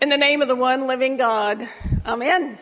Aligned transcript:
In 0.00 0.10
the 0.10 0.16
name 0.16 0.42
of 0.42 0.48
the 0.48 0.54
one 0.54 0.86
living 0.86 1.16
God. 1.16 1.68
Amen. 2.06 2.56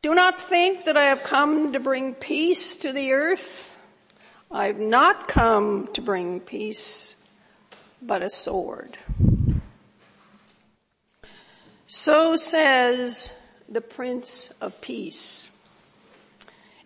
Do 0.00 0.14
not 0.14 0.38
think 0.38 0.84
that 0.84 0.96
I 0.96 1.06
have 1.06 1.24
come 1.24 1.72
to 1.72 1.80
bring 1.80 2.14
peace 2.14 2.76
to 2.76 2.92
the 2.92 3.12
earth. 3.12 3.76
I 4.52 4.68
have 4.68 4.78
not 4.78 5.26
come 5.26 5.88
to 5.94 6.00
bring 6.00 6.38
peace, 6.38 7.16
but 8.00 8.22
a 8.22 8.30
sword. 8.30 8.96
So 11.88 12.36
says 12.36 13.36
the 13.68 13.80
Prince 13.80 14.52
of 14.60 14.80
Peace. 14.80 15.50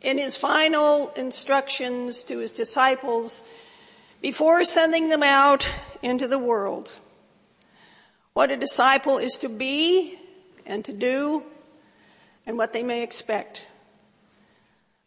In 0.01 0.17
his 0.17 0.39
final 0.39 1.11
instructions 1.11 2.23
to 2.23 2.39
his 2.39 2.53
disciples 2.53 3.43
before 4.23 4.65
sending 4.65 5.11
them 5.11 5.23
out 5.23 5.69
into 6.01 6.27
the 6.27 6.39
world, 6.39 6.97
what 8.41 8.51
a 8.51 8.57
disciple 8.57 9.19
is 9.19 9.35
to 9.35 9.51
be 9.51 10.19
and 10.65 10.83
to 10.83 10.95
do 10.95 11.43
and 12.47 12.57
what 12.57 12.73
they 12.73 12.83
may 12.83 13.03
expect. 13.03 13.67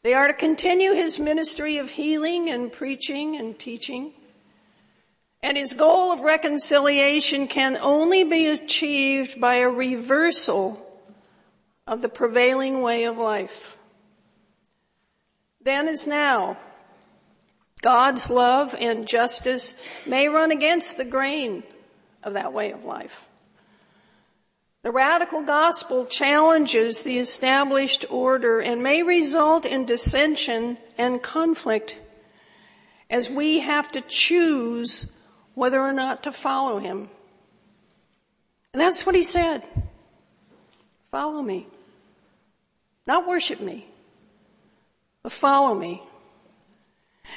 They 0.04 0.14
are 0.14 0.28
to 0.28 0.36
continue 0.36 0.94
his 0.94 1.20
ministry 1.20 1.78
of 1.78 1.90
healing 1.90 2.48
and 2.52 2.72
preaching 2.72 3.36
and 3.36 3.58
teaching. 3.58 4.14
And 5.42 5.58
his 5.58 5.74
goal 5.74 6.12
of 6.12 6.20
reconciliation 6.20 7.48
can 7.48 7.76
only 7.78 8.24
be 8.24 8.50
achieved 8.50 9.42
by 9.42 9.56
a 9.56 9.68
reversal 9.68 10.86
of 11.88 12.04
the 12.04 12.10
prevailing 12.10 12.84
way 12.84 13.06
of 13.06 13.18
life. 13.18 13.80
Then 15.60 15.88
as 15.88 16.06
now, 16.06 16.58
God's 17.82 18.30
love 18.30 18.76
and 18.80 19.08
justice 19.08 19.82
may 20.06 20.30
run 20.30 20.52
against 20.52 20.98
the 20.98 21.06
grain 21.06 21.64
of 22.24 22.34
that 22.34 22.54
way 22.54 22.72
of 22.72 22.84
life. 22.84 23.28
The 24.84 24.92
radical 24.92 25.44
gospel 25.44 26.06
challenges 26.06 27.04
the 27.04 27.18
established 27.18 28.06
order 28.10 28.60
and 28.60 28.84
may 28.84 29.02
result 29.02 29.66
in 29.66 29.86
dissension 29.86 30.78
and 30.98 31.24
conflict 31.24 31.98
as 33.10 33.30
we 33.30 33.60
have 33.60 33.92
to 33.94 34.02
choose 34.02 35.18
whether 35.54 35.80
or 35.80 35.94
not 35.94 36.24
to 36.24 36.32
follow 36.32 36.80
him. 36.80 37.10
And 38.74 38.82
that's 38.82 39.06
what 39.06 39.16
he 39.16 39.24
said. 39.24 39.64
Follow 41.12 41.42
me. 41.42 41.68
Not 43.06 43.28
worship 43.28 43.60
me, 43.62 43.86
but 45.22 45.32
follow 45.32 45.76
me. 45.76 46.02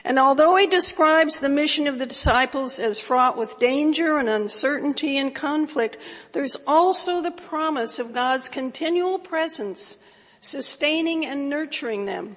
And 0.07 0.21
although 0.21 0.55
he 0.55 0.69
describes 0.69 1.41
the 1.41 1.49
mission 1.49 1.89
of 1.89 1.99
the 1.99 2.07
disciples 2.07 2.79
as 2.79 3.01
fraught 3.01 3.37
with 3.37 3.59
danger 3.59 4.19
and 4.19 4.29
uncertainty 4.29 5.19
and 5.19 5.35
conflict, 5.35 5.99
there's 6.31 6.57
also 6.65 7.21
the 7.21 7.33
promise 7.33 7.99
of 7.99 8.15
God's 8.15 8.49
continual 8.49 9.19
presence, 9.19 9.99
sustaining 10.41 11.27
and 11.27 11.51
nurturing 11.51 12.05
them. 12.05 12.37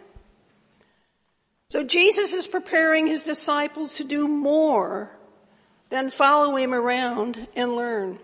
So 1.70 1.84
Jesus 1.84 2.34
is 2.34 2.48
preparing 2.48 3.06
his 3.06 3.24
disciples 3.24 3.94
to 3.98 4.04
do 4.04 4.28
more 4.28 5.12
than 5.90 6.10
follow 6.10 6.56
him 6.56 6.74
around 6.74 7.48
and 7.56 7.76
learn. 7.76 8.18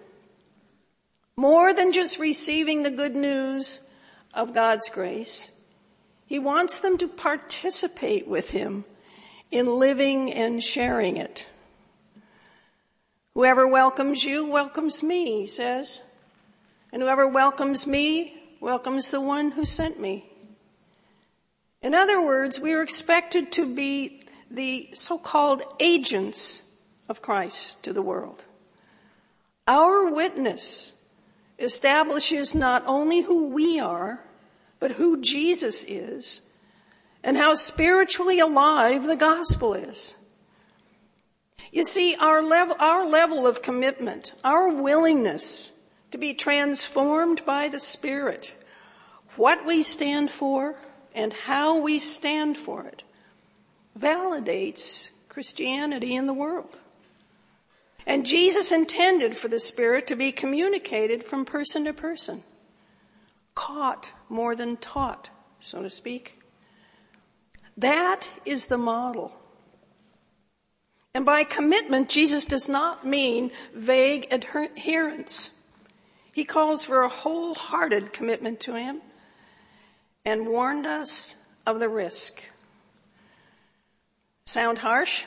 More 1.38 1.72
than 1.72 1.92
just 1.92 2.18
receiving 2.18 2.82
the 2.82 2.90
good 2.90 3.16
news 3.16 3.88
of 4.34 4.56
God's 4.56 4.90
grace. 4.90 5.52
He 6.26 6.40
wants 6.40 6.80
them 6.80 6.98
to 6.98 7.08
participate 7.08 8.28
with 8.28 8.50
him 8.50 8.86
in 9.52 9.80
living 9.80 10.32
and 10.34 10.64
sharing 10.64 11.18
it. 11.18 11.48
Whoever 13.34 13.68
welcomes 13.68 14.24
you 14.24 14.46
welcomes 14.46 15.04
me, 15.04 15.42
he 15.42 15.48
says. 15.48 16.02
And 16.92 17.02
whoever 17.02 17.28
welcomes 17.28 17.86
me 17.86 18.42
welcomes 18.62 19.12
the 19.12 19.22
one 19.22 19.52
who 19.52 19.66
sent 19.66 20.00
me. 20.00 20.30
In 21.82 21.94
other 21.94 22.26
words, 22.26 22.60
we 22.60 22.74
are 22.74 22.82
expected 22.82 23.52
to 23.54 23.76
be 23.76 24.24
the 24.50 24.90
so-called 24.94 25.62
agents 25.80 26.72
of 27.10 27.22
Christ 27.22 27.84
to 27.84 27.94
the 27.94 28.02
world. 28.02 28.46
Our 29.68 30.10
witness 30.10 31.00
establishes 31.60 32.56
not 32.56 32.84
only 32.86 33.22
who 33.22 33.48
we 33.48 33.80
are, 33.80 34.22
but 34.80 34.94
who 34.94 35.22
Jesus 35.22 35.84
is 35.84 36.42
and 37.26 37.36
how 37.36 37.56
spiritually 37.56 38.40
alive 38.40 39.04
the 39.04 39.16
gospel 39.16 39.74
is. 39.74 40.14
You 41.72 41.84
see, 41.84 42.16
our 42.16 42.44
level, 42.44 42.76
our 42.80 43.06
level 43.06 43.48
of 43.48 43.64
commitment, 43.64 44.34
our 44.44 44.70
willingness 44.70 45.74
to 46.12 46.20
be 46.20 46.36
transformed 46.36 47.44
by 47.44 47.68
the 47.68 47.80
Spirit, 47.80 48.54
what 49.36 49.66
we 49.66 49.82
stand 49.82 50.30
for 50.30 50.76
and 51.16 51.34
how 51.34 51.82
we 51.82 51.98
stand 51.98 52.58
for 52.58 52.86
it 52.86 53.04
validates 54.00 55.10
Christianity 55.28 56.16
in 56.16 56.28
the 56.28 56.34
world. 56.34 56.80
And 58.06 58.26
Jesus 58.26 58.72
intended 58.72 59.36
for 59.36 59.48
the 59.48 59.60
Spirit 59.60 60.06
to 60.08 60.16
be 60.16 60.32
communicated 60.32 61.24
from 61.24 61.44
person 61.44 61.86
to 61.86 61.94
person, 61.94 62.44
caught 63.56 64.14
more 64.30 64.56
than 64.56 64.78
taught, 64.78 65.30
so 65.60 65.82
to 65.82 65.90
speak. 65.90 66.40
That 67.78 68.30
is 68.46 68.68
the 68.68 68.78
model. 68.78 69.36
And 71.14 71.26
by 71.26 71.44
commitment, 71.44 72.10
Jesus 72.10 72.46
does 72.46 72.68
not 72.68 73.06
mean 73.06 73.52
vague 73.74 74.28
adherence. 74.32 75.52
He 76.34 76.44
calls 76.44 76.84
for 76.84 77.04
a 77.04 77.10
wholehearted 77.10 78.12
commitment 78.12 78.60
to 78.62 78.76
Him 78.76 79.02
and 80.26 80.48
warned 80.48 80.86
us 80.86 81.36
of 81.66 81.80
the 81.80 81.88
risk. 81.88 82.44
Sound 84.46 84.80
harsh 84.80 85.24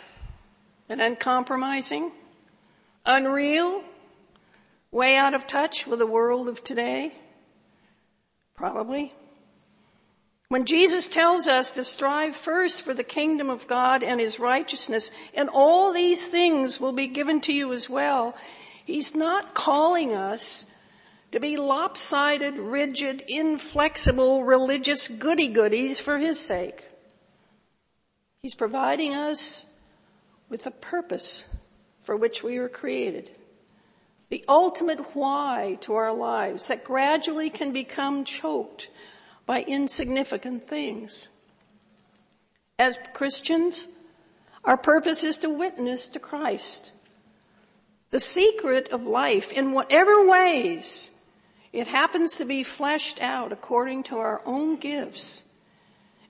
and 0.88 1.00
uncompromising? 1.00 2.12
Unreal? 3.06 3.82
Way 4.90 5.16
out 5.16 5.34
of 5.34 5.46
touch 5.46 5.86
with 5.86 5.98
the 5.98 6.06
world 6.06 6.48
of 6.48 6.64
today? 6.64 7.14
Probably. 8.54 9.12
When 10.50 10.64
Jesus 10.64 11.08
tells 11.08 11.46
us 11.46 11.72
to 11.72 11.84
strive 11.84 12.34
first 12.34 12.80
for 12.80 12.94
the 12.94 13.04
kingdom 13.04 13.50
of 13.50 13.66
God 13.66 14.02
and 14.02 14.18
his 14.18 14.40
righteousness, 14.40 15.10
and 15.34 15.50
all 15.50 15.92
these 15.92 16.28
things 16.28 16.80
will 16.80 16.92
be 16.92 17.06
given 17.06 17.42
to 17.42 17.52
you 17.52 17.70
as 17.74 17.90
well, 17.90 18.34
he's 18.86 19.14
not 19.14 19.52
calling 19.52 20.14
us 20.14 20.72
to 21.32 21.40
be 21.40 21.58
lopsided, 21.58 22.54
rigid, 22.56 23.22
inflexible 23.28 24.42
religious 24.42 25.08
goody-goodies 25.08 26.00
for 26.00 26.16
his 26.16 26.40
sake. 26.40 26.82
He's 28.40 28.54
providing 28.54 29.12
us 29.12 29.78
with 30.48 30.64
the 30.64 30.70
purpose 30.70 31.54
for 32.04 32.16
which 32.16 32.42
we 32.42 32.58
were 32.58 32.70
created. 32.70 33.30
The 34.30 34.46
ultimate 34.48 35.14
why 35.14 35.76
to 35.82 35.94
our 35.94 36.14
lives 36.14 36.68
that 36.68 36.84
gradually 36.84 37.50
can 37.50 37.74
become 37.74 38.24
choked 38.24 38.88
by 39.48 39.62
insignificant 39.62 40.68
things. 40.68 41.26
As 42.78 42.98
Christians, 43.14 43.88
our 44.62 44.76
purpose 44.76 45.24
is 45.24 45.38
to 45.38 45.48
witness 45.48 46.06
to 46.08 46.18
Christ. 46.18 46.92
The 48.10 48.18
secret 48.18 48.90
of 48.90 49.04
life, 49.04 49.50
in 49.50 49.72
whatever 49.72 50.28
ways 50.28 51.10
it 51.72 51.86
happens 51.86 52.36
to 52.36 52.44
be 52.44 52.62
fleshed 52.62 53.22
out 53.22 53.50
according 53.50 54.02
to 54.04 54.18
our 54.18 54.42
own 54.44 54.76
gifts, 54.76 55.44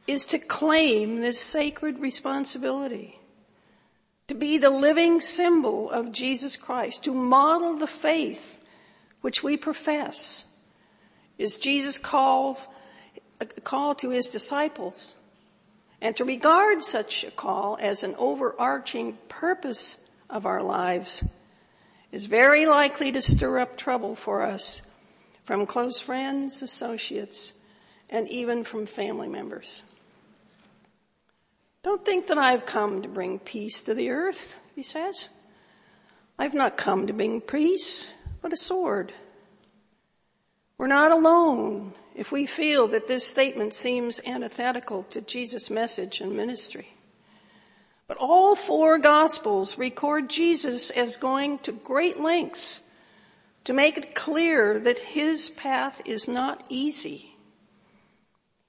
is 0.07 0.25
to 0.27 0.39
claim 0.39 1.21
this 1.21 1.41
sacred 1.41 1.99
responsibility. 1.99 3.19
To 4.29 4.37
be 4.37 4.59
the 4.59 4.71
living 4.71 5.21
symbol 5.21 5.91
of 5.91 6.13
Jesus 6.13 6.57
Christ, 6.57 7.03
to 7.05 7.13
model 7.13 7.75
the 7.75 7.89
faith 7.89 8.63
which 9.23 9.43
we 9.43 9.57
profess. 9.57 10.45
As 11.41 11.57
Jesus 11.57 11.99
calls 11.99 12.69
a 13.41 13.47
call 13.47 13.95
to 13.97 14.11
his 14.11 14.27
disciples. 14.27 15.17
And 16.01 16.17
to 16.17 16.25
regard 16.25 16.83
such 16.83 17.25
a 17.25 17.31
call 17.31 17.77
as 17.81 18.03
an 18.03 18.15
overarching 18.19 19.19
purpose 19.29 20.05
of 20.31 20.47
our 20.47 20.63
lives 20.63 21.25
is 22.13 22.27
very 22.27 22.67
likely 22.67 23.13
to 23.13 23.21
stir 23.21 23.59
up 23.59 23.77
trouble 23.77 24.15
for 24.15 24.43
us 24.43 24.83
from 25.45 25.67
close 25.67 26.01
friends, 26.01 26.63
associates, 26.63 27.55
and 28.11 28.29
even 28.29 28.65
from 28.65 28.87
family 28.87 29.29
members. 29.29 29.83
Don't 31.83 32.05
think 32.05 32.27
that 32.27 32.39
I've 32.39 32.67
come 32.67 33.03
to 33.03 33.09
bring 33.09 33.39
peace 33.39 33.83
to 33.83 33.95
the 33.95 34.11
earth, 34.11 34.59
he 34.75 34.83
says. 34.83 35.29
I've 36.39 36.55
not 36.55 36.77
come 36.77 37.07
to 37.07 37.13
bring 37.13 37.41
peace, 37.41 38.13
but 38.43 38.53
a 38.53 38.57
sword. 38.57 39.13
We're 40.79 40.87
not 40.87 41.11
alone 41.11 41.95
if 42.15 42.31
we 42.31 42.47
feel 42.47 42.87
that 42.89 43.09
this 43.09 43.27
statement 43.27 43.75
seems 43.75 44.21
antithetical 44.25 45.03
to 45.05 45.21
Jesus' 45.21 45.71
message 45.71 46.21
and 46.21 46.37
ministry. 46.37 46.89
But 48.07 48.17
all 48.17 48.55
four 48.55 48.99
gospels 48.99 49.77
record 49.77 50.31
Jesus 50.31 50.91
as 50.91 51.17
going 51.17 51.59
to 51.61 51.73
great 51.73 52.21
lengths 52.21 52.81
to 53.65 53.73
make 53.73 53.99
it 53.99 54.15
clear 54.15 54.79
that 54.79 54.99
his 55.01 55.51
path 55.51 56.01
is 56.07 56.27
not 56.29 56.65
easy. 56.69 57.35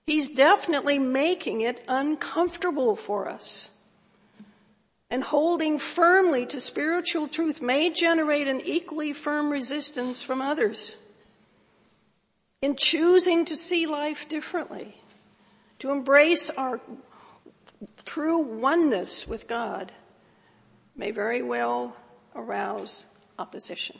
He's 0.08 0.30
definitely 0.30 0.98
making 0.98 1.62
it 1.62 1.84
uncomfortable 1.88 2.96
for 2.96 3.30
us. 3.30 3.70
And 5.12 5.24
holding 5.24 5.78
firmly 5.78 6.48
to 6.48 6.60
spiritual 6.60 7.28
truth 7.28 7.62
may 7.62 7.92
generate 7.92 8.48
an 8.48 8.62
equally 8.62 9.14
firm 9.14 9.52
resistance 9.52 10.22
from 10.22 10.42
others. 10.42 10.98
In 12.62 12.76
choosing 12.76 13.46
to 13.46 13.56
see 13.56 13.86
life 13.86 14.28
differently, 14.28 15.02
to 15.80 15.92
embrace 15.92 16.50
our 16.50 16.82
true 18.04 18.40
oneness 18.40 19.28
with 19.28 19.48
God, 19.48 19.92
may 20.96 21.12
very 21.12 21.42
well 21.42 21.96
arouse 22.36 23.06
opposition. 23.38 23.98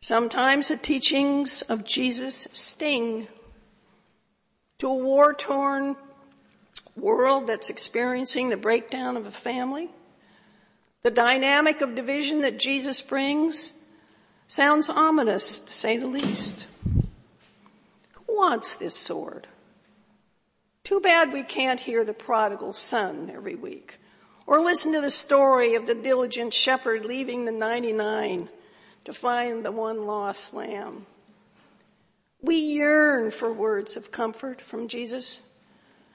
Sometimes 0.00 0.68
the 0.68 0.76
teachings 0.76 1.62
of 1.62 1.84
Jesus 1.84 2.48
sting 2.52 3.28
to 4.78 4.88
a 4.88 4.94
war 4.94 5.34
torn 5.34 5.94
world 6.96 7.46
that's 7.46 7.70
experiencing 7.70 8.48
the 8.48 8.56
breakdown 8.56 9.16
of 9.16 9.26
a 9.26 9.30
family. 9.30 9.90
The 11.02 11.10
dynamic 11.10 11.82
of 11.82 11.94
division 11.94 12.40
that 12.40 12.58
Jesus 12.58 13.00
brings 13.02 13.72
sounds 14.52 14.90
ominous 14.90 15.60
to 15.60 15.72
say 15.72 15.96
the 15.96 16.06
least. 16.06 16.66
Who 18.12 18.36
wants 18.36 18.76
this 18.76 18.94
sword? 18.94 19.46
Too 20.84 21.00
bad 21.00 21.32
we 21.32 21.42
can't 21.42 21.80
hear 21.80 22.04
the 22.04 22.12
prodigal 22.12 22.74
son 22.74 23.32
every 23.34 23.54
week 23.54 23.96
or 24.46 24.60
listen 24.60 24.92
to 24.92 25.00
the 25.00 25.10
story 25.10 25.74
of 25.74 25.86
the 25.86 25.94
diligent 25.94 26.52
shepherd 26.52 27.06
leaving 27.06 27.46
the 27.46 27.50
99 27.50 28.50
to 29.06 29.12
find 29.14 29.64
the 29.64 29.72
one 29.72 30.04
lost 30.04 30.52
lamb. 30.52 31.06
We 32.42 32.56
yearn 32.56 33.30
for 33.30 33.50
words 33.50 33.96
of 33.96 34.10
comfort 34.10 34.60
from 34.60 34.86
Jesus, 34.86 35.40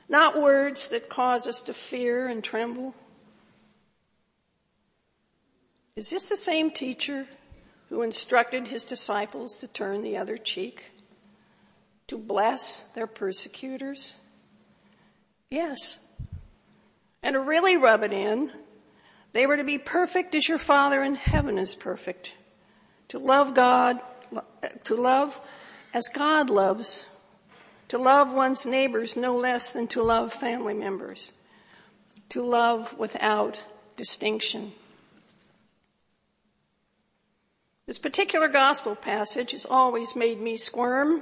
not 0.07 0.39
words 0.39 0.89
that 0.89 1.09
cause 1.09 1.47
us 1.47 1.61
to 1.61 1.73
fear 1.73 2.27
and 2.27 2.43
tremble. 2.43 2.93
Is 5.95 6.11
this 6.11 6.29
the 6.29 6.37
same 6.37 6.69
teacher 6.69 7.25
who 7.89 8.01
instructed 8.01 8.67
his 8.67 8.85
disciples 8.85 9.57
to 9.57 9.67
turn 9.67 10.01
the 10.01 10.17
other 10.17 10.37
cheek, 10.37 10.85
to 12.07 12.17
bless 12.17 12.91
their 12.93 13.07
persecutors? 13.07 14.15
Yes. 15.49 15.99
And 17.23 17.33
to 17.33 17.39
really 17.39 17.77
rub 17.77 18.03
it 18.03 18.13
in, 18.13 18.51
they 19.33 19.45
were 19.45 19.57
to 19.57 19.63
be 19.63 19.77
perfect 19.77 20.35
as 20.35 20.47
your 20.47 20.57
Father 20.57 21.03
in 21.03 21.15
heaven 21.15 21.57
is 21.57 21.75
perfect 21.75 22.33
to 23.09 23.19
love 23.19 23.53
God, 23.53 23.99
to 24.83 24.95
love 24.95 25.39
as 25.93 26.09
God 26.09 26.49
loves, 26.49 27.09
to 27.87 27.97
love 27.97 28.31
one's 28.31 28.65
neighbors 28.65 29.15
no 29.15 29.37
less 29.37 29.71
than 29.71 29.87
to 29.87 30.03
love 30.03 30.33
family 30.33 30.73
members, 30.73 31.31
to 32.29 32.43
love 32.43 32.97
without 32.97 33.63
distinction. 33.95 34.73
This 37.87 37.99
particular 37.99 38.49
gospel 38.49 38.97
passage 38.97 39.51
has 39.51 39.65
always 39.65 40.13
made 40.13 40.41
me 40.41 40.57
squirm. 40.57 41.21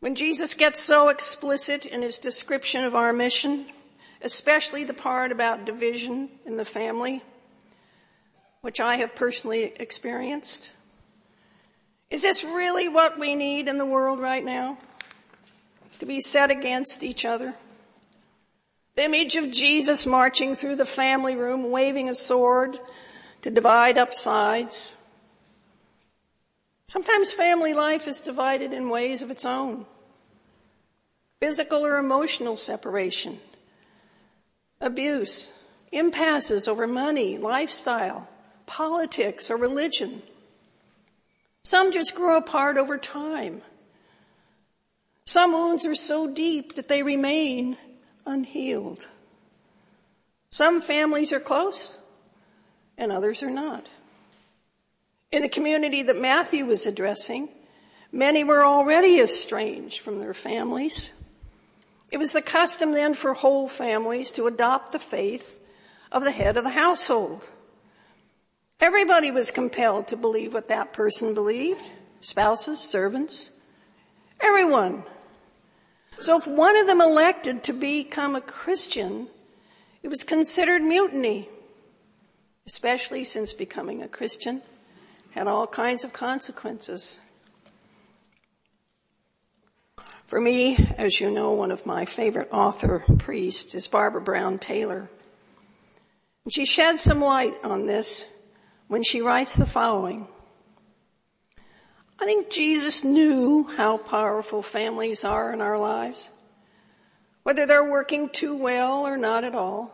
When 0.00 0.14
Jesus 0.14 0.52
gets 0.52 0.80
so 0.80 1.08
explicit 1.08 1.86
in 1.86 2.02
his 2.02 2.18
description 2.18 2.84
of 2.84 2.94
our 2.94 3.14
mission, 3.14 3.64
especially 4.20 4.84
the 4.84 4.92
part 4.92 5.32
about 5.32 5.64
division 5.64 6.28
in 6.44 6.58
the 6.58 6.66
family, 6.66 7.22
which 8.60 8.80
I 8.80 8.96
have 8.96 9.14
personally 9.14 9.72
experienced. 9.80 10.72
Is 12.10 12.20
this 12.20 12.44
really 12.44 12.88
what 12.88 13.18
we 13.18 13.34
need 13.34 13.66
in 13.66 13.78
the 13.78 13.86
world 13.86 14.20
right 14.20 14.44
now? 14.44 14.76
To 16.00 16.06
be 16.06 16.20
set 16.20 16.50
against 16.50 17.02
each 17.02 17.24
other? 17.24 17.54
The 18.94 19.04
image 19.04 19.36
of 19.36 19.50
Jesus 19.50 20.06
marching 20.06 20.54
through 20.54 20.76
the 20.76 20.84
family 20.84 21.34
room, 21.34 21.70
waving 21.70 22.10
a 22.10 22.14
sword 22.14 22.78
to 23.40 23.50
divide 23.50 23.96
up 23.96 24.12
sides. 24.12 24.95
Sometimes 26.88 27.32
family 27.32 27.74
life 27.74 28.06
is 28.06 28.20
divided 28.20 28.72
in 28.72 28.88
ways 28.88 29.22
of 29.22 29.30
its 29.30 29.44
own. 29.44 29.86
Physical 31.40 31.84
or 31.84 31.98
emotional 31.98 32.56
separation, 32.56 33.38
abuse, 34.80 35.52
impasses 35.92 36.66
over 36.66 36.86
money, 36.86 37.36
lifestyle, 37.38 38.28
politics, 38.64 39.50
or 39.50 39.56
religion. 39.56 40.22
Some 41.64 41.92
just 41.92 42.14
grow 42.14 42.36
apart 42.36 42.78
over 42.78 42.96
time. 42.96 43.62
Some 45.26 45.52
wounds 45.52 45.84
are 45.84 45.94
so 45.94 46.32
deep 46.32 46.76
that 46.76 46.88
they 46.88 47.02
remain 47.02 47.76
unhealed. 48.24 49.08
Some 50.50 50.80
families 50.80 51.32
are 51.32 51.40
close 51.40 51.98
and 52.96 53.10
others 53.10 53.42
are 53.42 53.50
not. 53.50 53.88
In 55.32 55.42
the 55.42 55.48
community 55.48 56.02
that 56.04 56.20
Matthew 56.20 56.64
was 56.64 56.86
addressing, 56.86 57.48
many 58.12 58.44
were 58.44 58.64
already 58.64 59.18
estranged 59.18 60.00
from 60.00 60.20
their 60.20 60.34
families. 60.34 61.12
It 62.12 62.18
was 62.18 62.32
the 62.32 62.42
custom 62.42 62.92
then 62.92 63.14
for 63.14 63.34
whole 63.34 63.66
families 63.66 64.30
to 64.32 64.46
adopt 64.46 64.92
the 64.92 64.98
faith 64.98 65.64
of 66.12 66.22
the 66.22 66.30
head 66.30 66.56
of 66.56 66.64
the 66.64 66.70
household. 66.70 67.48
Everybody 68.80 69.30
was 69.32 69.50
compelled 69.50 70.08
to 70.08 70.16
believe 70.16 70.54
what 70.54 70.68
that 70.68 70.92
person 70.92 71.34
believed. 71.34 71.90
Spouses, 72.20 72.78
servants, 72.78 73.50
everyone. 74.40 75.02
So 76.20 76.38
if 76.38 76.46
one 76.46 76.76
of 76.76 76.86
them 76.86 77.00
elected 77.00 77.64
to 77.64 77.72
become 77.72 78.36
a 78.36 78.40
Christian, 78.40 79.28
it 80.02 80.08
was 80.08 80.22
considered 80.22 80.82
mutiny, 80.82 81.48
especially 82.66 83.24
since 83.24 83.52
becoming 83.52 84.02
a 84.02 84.08
Christian 84.08 84.62
had 85.36 85.48
all 85.48 85.66
kinds 85.66 86.02
of 86.02 86.14
consequences. 86.14 87.20
For 90.26 90.40
me, 90.40 90.76
as 90.96 91.20
you 91.20 91.30
know, 91.30 91.52
one 91.52 91.70
of 91.70 91.84
my 91.84 92.06
favorite 92.06 92.48
author 92.52 93.04
priests 93.18 93.74
is 93.74 93.86
Barbara 93.86 94.22
Brown 94.22 94.58
Taylor. 94.58 95.10
And 96.44 96.52
she 96.52 96.64
sheds 96.64 97.02
some 97.02 97.20
light 97.20 97.54
on 97.62 97.84
this 97.84 98.32
when 98.88 99.02
she 99.02 99.20
writes 99.20 99.56
the 99.56 99.66
following. 99.66 100.26
I 102.18 102.24
think 102.24 102.48
Jesus 102.48 103.04
knew 103.04 103.64
how 103.64 103.98
powerful 103.98 104.62
families 104.62 105.22
are 105.22 105.52
in 105.52 105.60
our 105.60 105.78
lives, 105.78 106.30
whether 107.42 107.66
they're 107.66 107.88
working 107.88 108.30
too 108.30 108.56
well 108.56 109.06
or 109.06 109.18
not 109.18 109.44
at 109.44 109.54
all, 109.54 109.92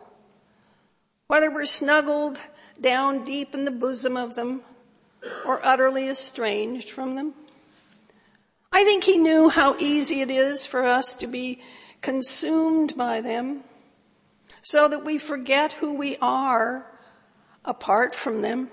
whether 1.27 1.51
we're 1.51 1.65
snuggled 1.65 2.39
down 2.79 3.25
deep 3.25 3.53
in 3.53 3.65
the 3.65 3.71
bosom 3.71 4.15
of 4.15 4.35
them 4.35 4.61
or 5.45 5.65
utterly 5.65 6.07
estranged 6.07 6.89
from 6.89 7.15
them. 7.15 7.33
I 8.71 8.83
think 8.83 9.03
he 9.03 9.17
knew 9.17 9.49
how 9.49 9.77
easy 9.77 10.21
it 10.21 10.29
is 10.29 10.65
for 10.65 10.83
us 10.83 11.13
to 11.15 11.27
be 11.27 11.61
consumed 12.01 12.97
by 12.97 13.21
them 13.21 13.63
so 14.61 14.87
that 14.87 15.05
we 15.05 15.17
forget 15.17 15.73
who 15.73 15.93
we 15.93 16.17
are 16.17 16.85
apart 17.63 18.15
from 18.15 18.41
them. 18.41 18.69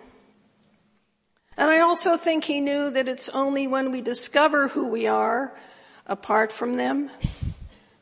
And 1.57 1.69
I 1.69 1.81
also 1.81 2.17
think 2.17 2.45
he 2.45 2.61
knew 2.61 2.91
that 2.91 3.09
it's 3.09 3.29
only 3.29 3.67
when 3.67 3.93
we 3.93 4.01
discover 4.01 4.69
who 4.69 4.89
we 4.89 5.07
are 5.07 5.55
apart 6.07 6.53
from 6.53 6.77
them 6.77 7.11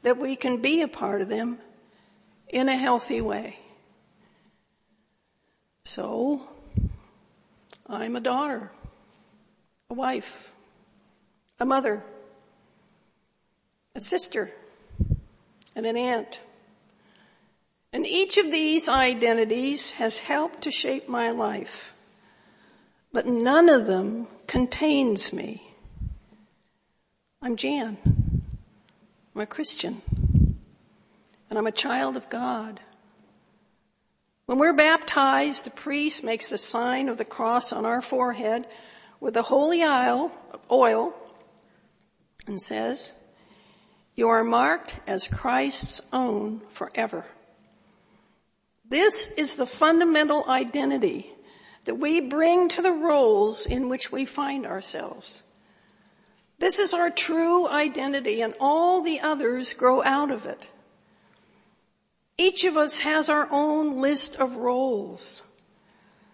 that 0.03 0.19
we 0.19 0.37
can 0.37 0.63
be 0.63 0.83
a 0.83 0.89
part 0.89 1.21
of 1.21 1.29
them 1.29 1.59
in 2.49 2.69
a 2.69 2.77
healthy 2.77 3.21
way. 3.21 3.59
So, 5.85 6.49
I'm 7.89 8.17
a 8.17 8.21
daughter, 8.21 8.71
a 9.89 9.95
wife, 9.95 10.53
a 11.59 11.65
mother, 11.65 12.03
a 13.95 14.01
sister, 14.01 14.51
and 15.75 15.87
an 15.87 15.97
aunt. 15.97 16.41
And 17.93 18.07
each 18.07 18.37
of 18.37 18.51
these 18.51 18.89
identities 18.89 19.93
has 19.93 20.19
helped 20.19 20.63
to 20.63 20.71
shape 20.71 21.09
my 21.09 21.31
life, 21.31 21.95
but 23.13 23.27
none 23.27 23.71
of 23.71 23.87
them 23.87 24.27
contains 24.47 25.33
me. 25.33 25.63
I'm 27.41 27.57
Jan. 27.57 27.97
I'm 29.35 29.41
a 29.41 29.47
Christian. 29.47 30.03
And 31.49 31.59
I'm 31.59 31.67
a 31.67 31.73
child 31.73 32.17
of 32.17 32.29
God. 32.29 32.81
When 34.49 34.59
we're 34.59 34.73
baptized, 34.73 35.67
the 35.67 35.71
priest 35.71 36.25
makes 36.25 36.49
the 36.49 36.57
sign 36.57 37.11
of 37.11 37.19
the 37.19 37.25
cross 37.27 37.71
on 37.71 37.85
our 37.85 38.01
forehead 38.01 38.67
with 39.21 39.35
the 39.35 39.43
holy 39.43 39.83
oil 39.83 41.13
and 42.47 42.59
says, 42.59 43.13
You 44.15 44.31
are 44.31 44.43
marked 44.43 45.01
as 45.07 45.29
Christ's 45.29 46.01
own 46.15 46.63
forever. 46.71 47.27
This 48.89 49.33
is 49.33 49.57
the 49.57 49.67
fundamental 49.67 50.49
identity 50.49 51.31
that 51.85 51.99
we 51.99 52.19
bring 52.19 52.71
to 52.71 52.81
the 52.81 52.91
roles 52.91 53.67
in 53.67 53.91
which 53.91 54.11
we 54.11 54.25
find 54.25 54.65
ourselves. 54.65 55.43
This 56.59 56.79
is 56.79 56.95
our 56.95 57.11
true 57.11 57.69
identity 57.69 58.41
and 58.41 58.55
all 58.59 59.03
the 59.03 59.21
others 59.21 59.75
grow 59.75 60.03
out 60.05 60.31
of 60.31 60.47
it. 60.47 60.71
Each 62.39 62.65
of 62.65 62.77
us 62.77 63.01
has 63.01 63.29
our 63.29 63.49
own 63.51 64.01
list 64.01 64.37
of 64.37 64.57
roles. 64.57 65.43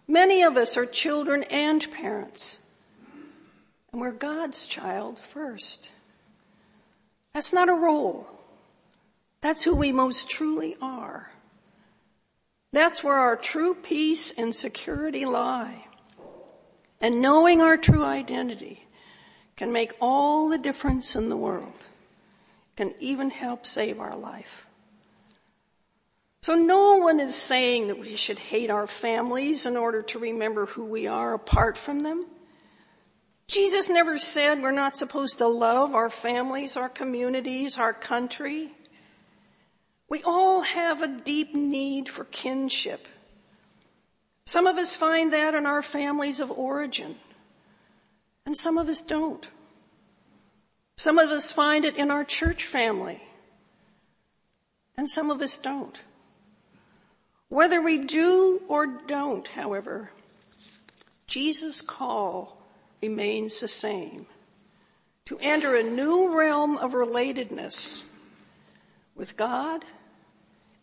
Many 0.07 0.43
of 0.43 0.59
us 0.59 0.77
are 0.77 0.85
children 0.85 1.45
and 1.45 1.91
parents. 1.91 2.61
And 3.91 4.03
we're 4.03 4.13
God's 4.13 4.67
child 4.67 5.19
first. 5.19 5.91
That's 7.33 7.55
not 7.55 7.71
a 7.71 7.75
role. 7.75 8.29
That's 9.41 9.63
who 9.63 9.75
we 9.75 9.93
most 9.93 10.29
truly 10.29 10.77
are. 10.81 11.31
That's 12.73 13.03
where 13.03 13.17
our 13.17 13.37
true 13.37 13.75
peace 13.75 14.31
and 14.37 14.55
security 14.55 15.25
lie. 15.25 15.87
And 17.01 17.23
knowing 17.23 17.61
our 17.61 17.77
true 17.77 18.05
identity 18.05 18.87
can 19.57 19.73
make 19.73 19.93
all 20.01 20.49
the 20.49 20.59
difference 20.59 21.17
in 21.17 21.29
the 21.29 21.37
world, 21.37 21.87
can 22.77 22.95
even 22.99 23.31
help 23.31 23.67
save 23.67 24.01
our 24.01 24.17
life. 24.17 24.67
So 26.45 26.55
no 26.55 26.97
one 26.97 27.21
is 27.21 27.35
saying 27.35 27.87
that 27.87 27.99
we 27.99 28.17
should 28.17 28.39
hate 28.39 28.69
our 28.69 28.87
families 28.87 29.65
in 29.65 29.79
order 29.79 30.03
to 30.03 30.19
remember 30.19 30.67
who 30.67 30.85
we 30.85 31.07
are 31.07 31.33
apart 31.33 31.79
from 31.79 32.01
them. 32.01 32.27
Jesus 33.49 33.89
never 33.89 34.19
said 34.19 34.61
we're 34.61 34.71
not 34.71 34.95
supposed 34.95 35.39
to 35.39 35.49
love 35.49 35.95
our 35.95 36.11
families, 36.11 36.77
our 36.77 36.91
communities, 36.91 37.79
our 37.79 37.95
country. 37.95 38.73
We 40.11 40.23
all 40.23 40.61
have 40.61 41.01
a 41.01 41.09
deep 41.09 41.55
need 41.55 42.11
for 42.11 42.25
kinship. 42.25 43.09
Some 44.45 44.67
of 44.67 44.77
us 44.77 44.95
find 44.95 45.33
that 45.33 45.55
in 45.55 45.65
our 45.65 45.81
families 45.81 46.41
of 46.41 46.51
origin, 46.51 47.17
and 48.45 48.55
some 48.55 48.77
of 48.77 48.91
us 48.91 49.01
don't. 49.01 49.49
Some 50.99 51.17
of 51.17 51.31
us 51.31 51.51
find 51.51 51.87
it 51.87 51.97
in 51.97 52.11
our 52.11 52.23
church 52.23 52.67
family, 52.67 53.23
and 54.95 55.09
some 55.09 55.31
of 55.31 55.41
us 55.41 55.57
don't. 55.57 56.03
Whether 57.55 57.81
we 57.81 57.99
do 57.99 58.63
or 58.67 58.85
don't, 58.85 59.47
however, 59.47 60.11
Jesus' 61.29 61.81
call 61.81 62.61
remains 63.01 63.61
the 63.61 63.69
same. 63.69 64.27
To 65.27 65.39
enter 65.41 65.77
a 65.77 65.85
new 65.85 66.37
realm 66.37 66.77
of 66.79 66.95
relatedness 66.95 68.03
with 69.15 69.37
God 69.37 69.85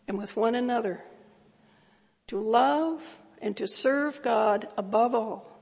and 0.08 0.16
with 0.16 0.34
one 0.34 0.54
another, 0.54 1.04
to 2.28 2.40
love 2.40 3.18
and 3.42 3.54
to 3.58 3.68
serve 3.68 4.22
God 4.22 4.66
above 4.78 5.14
all, 5.14 5.54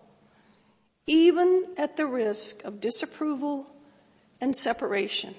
even 1.09 1.75
at 1.77 1.97
the 1.97 2.07
risk 2.07 2.63
of 2.63 2.81
disapproval 2.81 3.67
and 4.41 4.57
separation. 4.57 5.35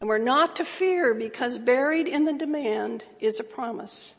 And 0.00 0.08
we're 0.10 0.18
not 0.18 0.56
to 0.56 0.66
fear 0.66 1.14
because 1.14 1.56
buried 1.58 2.08
in 2.08 2.26
the 2.26 2.34
demand 2.34 3.04
is 3.20 3.40
a 3.40 3.44
promise 3.44 4.14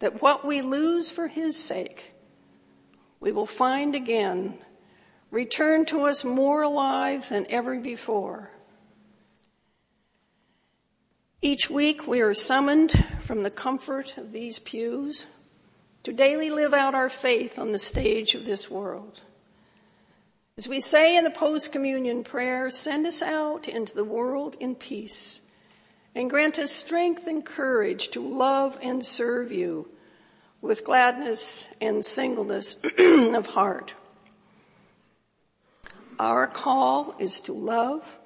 that 0.00 0.20
what 0.20 0.44
we 0.44 0.60
lose 0.60 1.10
for 1.10 1.28
His 1.28 1.56
sake, 1.56 2.12
we 3.20 3.32
will 3.32 3.46
find 3.46 3.94
again, 3.94 4.58
return 5.30 5.84
to 5.86 6.02
us 6.06 6.24
more 6.24 6.62
alive 6.62 7.28
than 7.28 7.46
ever 7.48 7.78
before. 7.78 8.50
Each 11.42 11.70
week 11.70 12.06
we 12.06 12.20
are 12.20 12.34
summoned 12.34 13.04
from 13.20 13.42
the 13.42 13.50
comfort 13.50 14.18
of 14.18 14.32
these 14.32 14.58
pews 14.58 15.26
to 16.02 16.12
daily 16.12 16.50
live 16.50 16.74
out 16.74 16.94
our 16.94 17.08
faith 17.08 17.58
on 17.58 17.72
the 17.72 17.78
stage 17.78 18.34
of 18.34 18.44
this 18.44 18.70
world. 18.70 19.20
As 20.58 20.68
we 20.68 20.80
say 20.80 21.16
in 21.16 21.24
the 21.24 21.30
post-communion 21.30 22.24
prayer, 22.24 22.70
send 22.70 23.06
us 23.06 23.22
out 23.22 23.68
into 23.68 23.94
the 23.94 24.04
world 24.04 24.56
in 24.60 24.74
peace 24.74 25.40
and 26.14 26.30
grant 26.30 26.58
us 26.58 26.72
strength 26.72 27.26
and 27.26 27.44
courage 27.44 28.08
to 28.10 28.20
love 28.20 28.78
and 28.82 29.04
serve 29.04 29.52
you 29.52 29.88
with 30.60 30.84
gladness 30.84 31.66
and 31.80 32.04
singleness 32.04 32.80
of 32.98 33.46
heart. 33.46 33.94
Our 36.18 36.46
call 36.46 37.14
is 37.18 37.40
to 37.40 37.52
love 37.52 38.18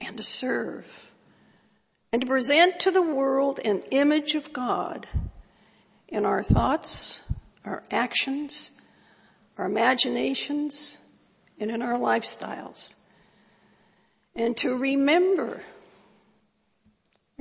and 0.00 0.16
to 0.16 0.22
serve 0.22 1.12
and 2.12 2.20
to 2.20 2.28
present 2.28 2.80
to 2.80 2.90
the 2.90 3.02
world 3.02 3.58
an 3.64 3.82
image 3.90 4.34
of 4.34 4.52
God 4.52 5.06
in 6.08 6.26
our 6.26 6.42
thoughts, 6.42 7.32
our 7.64 7.82
actions, 7.90 8.70
our 9.56 9.64
imaginations, 9.64 10.98
and 11.58 11.70
in 11.70 11.80
our 11.80 11.98
lifestyles. 11.98 12.96
And 14.36 14.54
to 14.58 14.76
remember, 14.76 15.62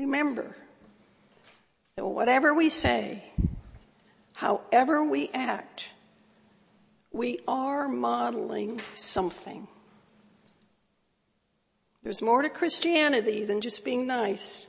remember 0.02 0.56
that 1.96 2.06
whatever 2.06 2.54
we 2.54 2.70
say, 2.70 3.24
however 4.34 5.04
we 5.04 5.30
act, 5.34 5.92
we 7.12 7.40
are 7.48 7.88
modeling 7.88 8.82
something. 8.96 9.68
There's 12.04 12.22
more 12.22 12.42
to 12.42 12.50
Christianity 12.50 13.46
than 13.46 13.62
just 13.62 13.86
being 13.86 14.08
nice. 14.08 14.68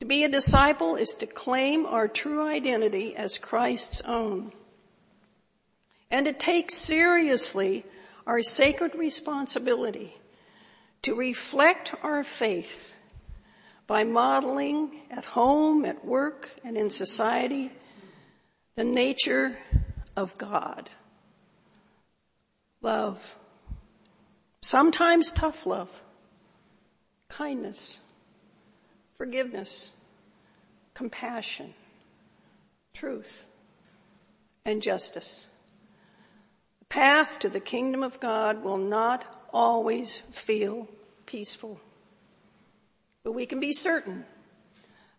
To 0.00 0.06
be 0.06 0.24
a 0.24 0.28
disciple 0.28 0.96
is 0.96 1.14
to 1.16 1.26
claim 1.26 1.86
our 1.86 2.08
true 2.08 2.46
identity 2.48 3.14
as 3.14 3.38
Christ's 3.38 4.00
own. 4.00 4.52
And 6.10 6.26
to 6.26 6.32
take 6.32 6.70
seriously 6.70 7.84
our 8.26 8.42
sacred 8.42 8.96
responsibility 8.96 10.16
to 11.02 11.14
reflect 11.14 11.94
our 12.02 12.24
faith 12.24 12.96
by 13.90 14.04
modeling 14.04 14.88
at 15.10 15.24
home, 15.24 15.84
at 15.84 16.04
work, 16.04 16.48
and 16.62 16.76
in 16.76 16.88
society 16.88 17.72
the 18.76 18.84
nature 18.84 19.58
of 20.16 20.38
God. 20.38 20.88
Love 22.82 23.36
Sometimes 24.62 25.32
tough 25.32 25.66
love, 25.66 25.90
kindness, 27.28 27.98
forgiveness, 29.16 29.90
compassion, 30.94 31.74
truth, 32.94 33.44
and 34.64 34.80
justice. 34.80 35.48
The 36.78 36.84
path 36.84 37.40
to 37.40 37.48
the 37.48 37.58
kingdom 37.58 38.04
of 38.04 38.20
God 38.20 38.62
will 38.62 38.78
not 38.78 39.26
always 39.52 40.20
feel 40.20 40.86
peaceful. 41.26 41.80
But 43.22 43.32
we 43.32 43.46
can 43.46 43.60
be 43.60 43.72
certain 43.72 44.24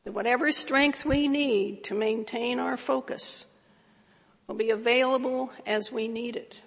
that 0.03 0.13
whatever 0.13 0.51
strength 0.51 1.05
we 1.05 1.27
need 1.27 1.83
to 1.85 1.95
maintain 1.95 2.59
our 2.59 2.77
focus 2.77 3.45
will 4.47 4.55
be 4.55 4.71
available 4.71 5.51
as 5.65 5.91
we 5.91 6.07
need 6.07 6.35
it. 6.35 6.61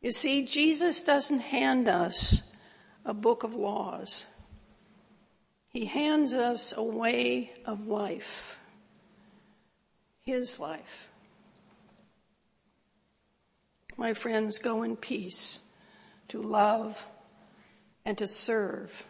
You 0.00 0.10
see, 0.10 0.44
Jesus 0.44 1.02
doesn't 1.02 1.40
hand 1.40 1.88
us 1.88 2.54
a 3.04 3.14
book 3.14 3.44
of 3.44 3.54
laws. 3.54 4.26
He 5.68 5.86
hands 5.86 6.34
us 6.34 6.74
a 6.76 6.82
way 6.82 7.52
of 7.64 7.86
life. 7.86 8.58
His 10.20 10.60
life. 10.60 11.08
My 13.96 14.12
friends, 14.12 14.58
go 14.58 14.82
in 14.82 14.96
peace 14.96 15.60
to 16.28 16.42
love 16.42 17.06
and 18.04 18.18
to 18.18 18.26
serve 18.26 19.06